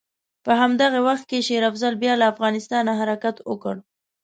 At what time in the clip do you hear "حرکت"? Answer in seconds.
2.99-3.35